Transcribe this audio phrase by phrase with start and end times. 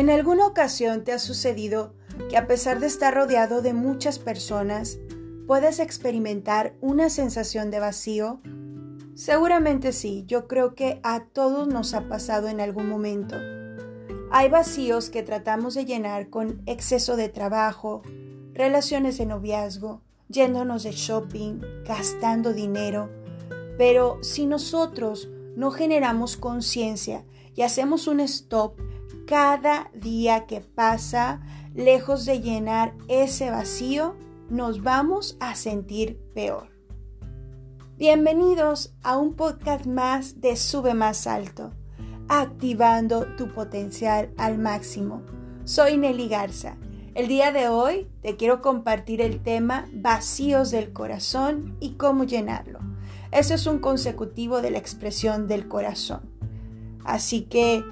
[0.00, 1.92] ¿En alguna ocasión te ha sucedido
[2.30, 4.98] que a pesar de estar rodeado de muchas personas,
[5.46, 8.40] puedes experimentar una sensación de vacío?
[9.14, 13.36] Seguramente sí, yo creo que a todos nos ha pasado en algún momento.
[14.30, 18.00] Hay vacíos que tratamos de llenar con exceso de trabajo,
[18.54, 23.10] relaciones de noviazgo, yéndonos de shopping, gastando dinero.
[23.76, 28.78] Pero si nosotros no generamos conciencia y hacemos un stop
[29.30, 31.40] cada día que pasa,
[31.72, 34.16] lejos de llenar ese vacío,
[34.48, 36.66] nos vamos a sentir peor.
[37.96, 41.70] Bienvenidos a un podcast más de Sube más alto,
[42.28, 45.22] activando tu potencial al máximo.
[45.62, 46.76] Soy Nelly Garza.
[47.14, 52.80] El día de hoy te quiero compartir el tema vacíos del corazón y cómo llenarlo.
[53.30, 56.22] Eso es un consecutivo de la expresión del corazón.
[57.04, 57.84] Así que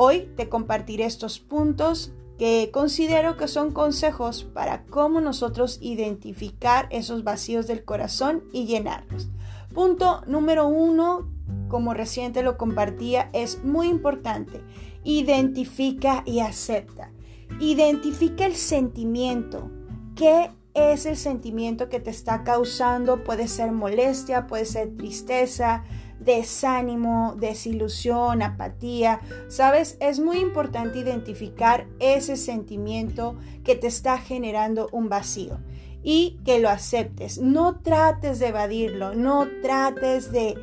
[0.00, 7.24] Hoy te compartiré estos puntos que considero que son consejos para cómo nosotros identificar esos
[7.24, 9.28] vacíos del corazón y llenarlos.
[9.74, 11.28] Punto número uno,
[11.66, 14.62] como reciente lo compartía, es muy importante.
[15.02, 17.10] Identifica y acepta.
[17.58, 19.68] Identifica el sentimiento.
[20.14, 23.24] ¿Qué es el sentimiento que te está causando?
[23.24, 25.82] Puede ser molestia, puede ser tristeza,
[26.20, 29.20] desánimo, desilusión, apatía.
[29.48, 35.58] Sabes, es muy importante identificar ese sentimiento que te está generando un vacío
[36.02, 37.38] y que lo aceptes.
[37.38, 40.56] No trates de evadirlo, no trates de,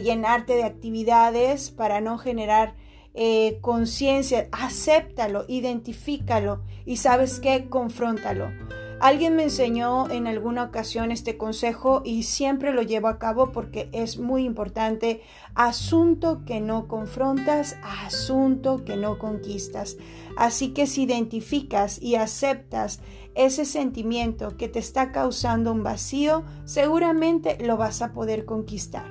[0.00, 2.74] llenarte de actividades para no generar
[3.14, 4.48] eh, conciencia.
[4.52, 8.50] Acéptalo, identifícalo y sabes qué, confróntalo.
[9.00, 13.88] Alguien me enseñó en alguna ocasión este consejo y siempre lo llevo a cabo porque
[13.92, 15.22] es muy importante.
[15.54, 19.98] Asunto que no confrontas, asunto que no conquistas.
[20.36, 22.98] Así que si identificas y aceptas
[23.36, 29.06] ese sentimiento que te está causando un vacío, seguramente lo vas a poder conquistar.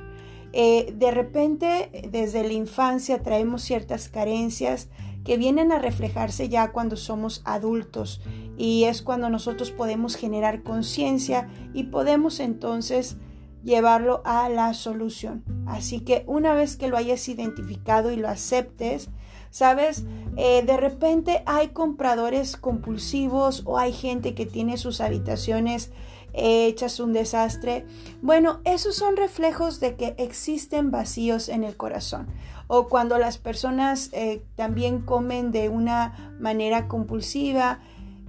[0.52, 4.90] Eh, de repente, desde la infancia traemos ciertas carencias
[5.28, 8.22] que vienen a reflejarse ya cuando somos adultos
[8.58, 13.18] y es cuando nosotros podemos generar conciencia y podemos entonces
[13.62, 15.44] llevarlo a la solución.
[15.68, 19.10] Así que una vez que lo hayas identificado y lo aceptes,
[19.52, 20.06] sabes,
[20.38, 25.92] eh, de repente hay compradores compulsivos o hay gente que tiene sus habitaciones
[26.34, 27.86] hechas un desastre.
[28.22, 32.28] Bueno, esos son reflejos de que existen vacíos en el corazón
[32.68, 37.80] o cuando las personas eh, también comen de una manera compulsiva,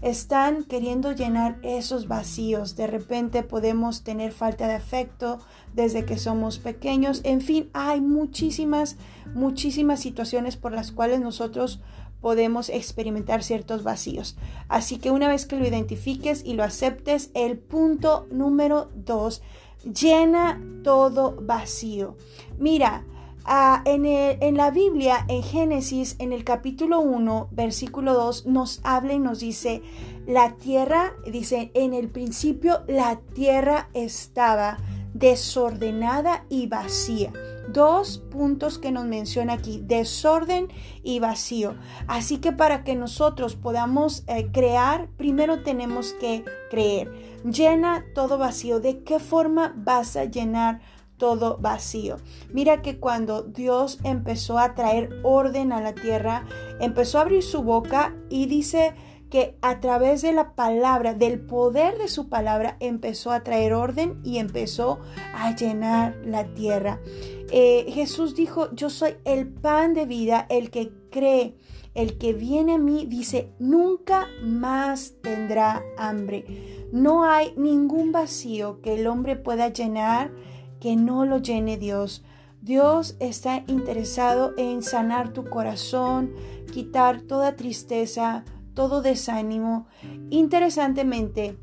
[0.01, 2.77] están queriendo llenar esos vacíos.
[2.77, 5.41] De repente podemos tener falta de afecto
[5.75, 7.21] desde que somos pequeños.
[7.25, 8.97] En fin, hay muchísimas,
[9.35, 11.81] muchísimas situaciones por las cuales nosotros
[12.21, 14.37] podemos experimentar ciertos vacíos.
[14.69, 19.43] Así que una vez que lo identifiques y lo aceptes, el punto número dos,
[19.83, 22.17] llena todo vacío.
[22.59, 23.05] Mira,
[23.51, 29.19] Ah, en, la Biblia, en Génesis, en el capítulo 1, versículo 2, nos habla y
[29.19, 29.81] nos dice,
[30.27, 34.77] la tierra, dice, en el principio la tierra estaba
[35.15, 37.33] desordenada y vacía.
[37.73, 40.69] Dos puntos que nos menciona aquí, desorden
[41.03, 41.75] y vacío.
[42.07, 47.11] Así que para que nosotros podamos eh, crear, primero tenemos que creer.
[47.45, 48.81] Llena todo vacío.
[48.81, 50.81] ¿De qué forma vas a llenar
[51.19, 52.17] todo vacío.
[52.53, 56.47] Mira que cuando Dios empezó a traer orden a la tierra,
[56.81, 58.95] empezó a abrir su boca y dice
[59.31, 64.21] que a través de la palabra, del poder de su palabra, empezó a traer orden
[64.25, 65.01] y empezó
[65.35, 67.01] a llenar la tierra.
[67.51, 71.57] Eh, Jesús dijo, yo soy el pan de vida, el que cree,
[71.95, 76.89] el que viene a mí, dice, nunca más tendrá hambre.
[76.93, 80.31] No hay ningún vacío que el hombre pueda llenar
[80.81, 82.25] que no lo llene Dios.
[82.61, 86.35] Dios está interesado en sanar tu corazón,
[86.73, 88.45] quitar toda tristeza,
[88.75, 89.87] todo desánimo.
[90.31, 91.57] Interesantemente,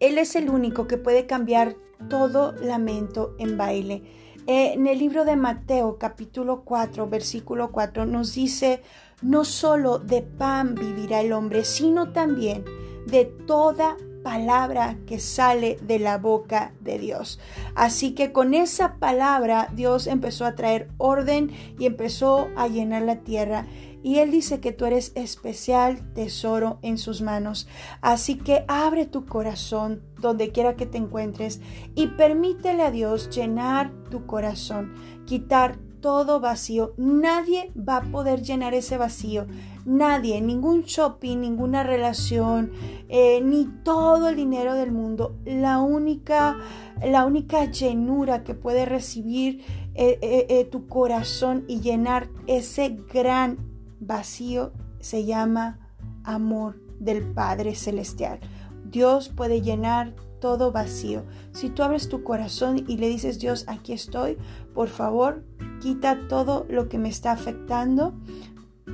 [0.00, 1.76] Él es el único que puede cambiar
[2.08, 4.02] todo lamento en baile.
[4.46, 8.82] En el libro de Mateo capítulo 4 versículo 4 nos dice,
[9.20, 12.64] no solo de pan vivirá el hombre, sino también
[13.06, 13.96] de toda
[14.28, 17.40] palabra que sale de la boca de Dios.
[17.74, 23.20] Así que con esa palabra Dios empezó a traer orden y empezó a llenar la
[23.20, 23.64] tierra.
[24.02, 27.68] Y Él dice que tú eres especial tesoro en sus manos.
[28.02, 31.62] Así que abre tu corazón donde quiera que te encuentres
[31.94, 34.92] y permítele a Dios llenar tu corazón,
[35.24, 36.94] quitar todo vacío.
[36.96, 39.46] Nadie va a poder llenar ese vacío.
[39.84, 42.72] Nadie, ningún shopping, ninguna relación,
[43.08, 45.36] eh, ni todo el dinero del mundo.
[45.44, 46.58] La única,
[47.02, 49.64] la única llenura que puede recibir
[49.94, 53.58] eh, eh, tu corazón y llenar ese gran
[54.00, 55.78] vacío se llama
[56.24, 58.40] amor del Padre Celestial.
[58.84, 61.24] Dios puede llenar todo vacío.
[61.52, 64.38] Si tú abres tu corazón y le dices, Dios, aquí estoy,
[64.74, 65.44] por favor,
[65.80, 68.14] quita todo lo que me está afectando.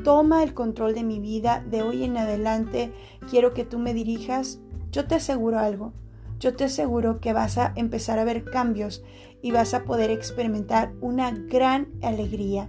[0.02, 1.64] Toma el control de mi vida.
[1.68, 2.92] De hoy en adelante
[3.30, 4.60] quiero que tú me dirijas.
[4.90, 5.92] Yo te aseguro algo.
[6.40, 9.02] Yo te aseguro que vas a empezar a ver cambios
[9.40, 12.68] y vas a poder experimentar una gran alegría.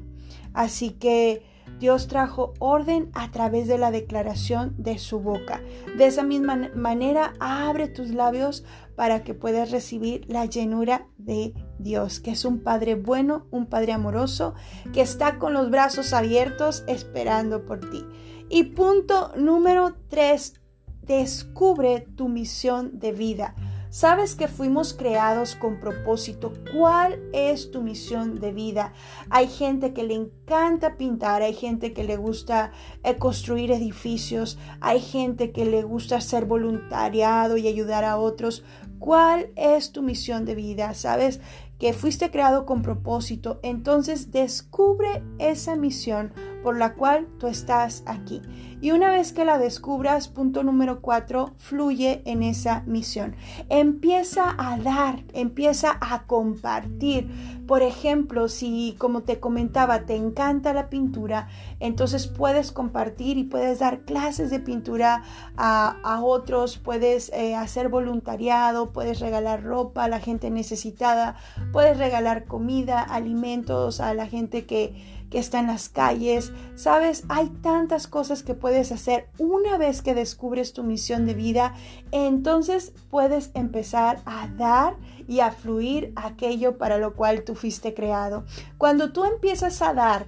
[0.54, 1.44] Así que
[1.80, 5.62] Dios trajo orden a través de la declaración de su boca.
[5.98, 8.64] De esa misma manera, abre tus labios
[8.96, 13.94] para que puedas recibir la llenura de Dios, que es un Padre bueno, un Padre
[13.94, 14.54] amoroso,
[14.94, 18.06] que está con los brazos abiertos esperando por ti.
[18.50, 20.54] Y punto número tres,
[21.02, 23.56] descubre tu misión de vida.
[23.96, 26.52] Sabes que fuimos creados con propósito.
[26.76, 28.92] ¿Cuál es tu misión de vida?
[29.30, 32.74] Hay gente que le encanta pintar, hay gente que le gusta
[33.06, 38.66] eh, construir edificios, hay gente que le gusta ser voluntariado y ayudar a otros.
[39.00, 40.94] ¿Cuál es tu misión de vida?
[40.94, 41.40] ¿Sabes?
[41.80, 46.34] Que fuiste creado con propósito, entonces descubre esa misión
[46.64, 48.42] por la cual tú estás aquí.
[48.82, 53.36] Y una vez que la descubras, punto número cuatro, fluye en esa misión.
[53.70, 57.30] Empieza a dar, empieza a compartir.
[57.68, 61.48] Por ejemplo, si como te comentaba, te encanta la pintura,
[61.80, 65.24] entonces puedes compartir y puedes dar clases de pintura
[65.58, 71.36] a, otros, puedes eh, hacer voluntariado, puedes regalar ropa a la gente necesitada,
[71.72, 76.52] puedes regalar comida, alimentos a la gente que que está en las calles.
[76.76, 81.74] Sabes, hay tantas cosas que puedes hacer una vez que descubres tu misión de vida.
[82.12, 84.96] Entonces puedes empezar a dar
[85.28, 88.46] y a fluir aquello para lo cual tú fuiste creado.
[88.78, 90.28] Cuando tú empiezas a dar,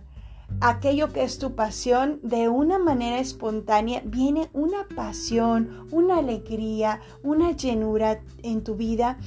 [0.62, 7.52] aquello que es tu pasión, de una manera espontánea viene una pasión, una alegría, una
[7.52, 9.18] llenura en tu vida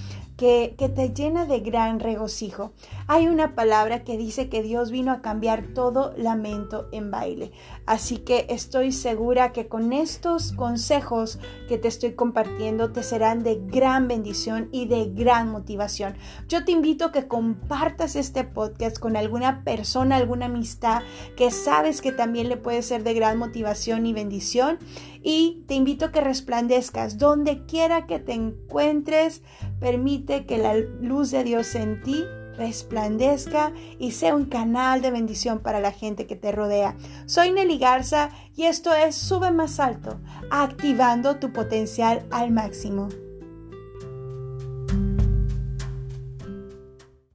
[0.41, 2.73] que, te llena de gran regocijo.
[3.07, 7.53] Hay una palabra que dice que Dios vino a cambiar todo lamento en baile.
[7.85, 11.39] Así que estoy segura que con estos consejos
[11.69, 16.17] que te estoy compartiendo te serán de gran bendición y de gran motivación.
[16.49, 21.03] Yo te invito a que compartas este podcast con alguna persona, alguna amistad
[21.37, 24.79] que sabes que también le puede ser de gran motivación y bendición.
[25.23, 29.43] Y te invito a que resplandezcas donde quiera que te encuentres.
[29.81, 32.25] Permite que la luz de Dios en ti
[32.56, 36.94] resplandezca y sea un canal de bendición para la gente que te rodea.
[37.25, 43.09] Soy Nelly Garza y esto es Sube más alto, activando tu potencial al máximo.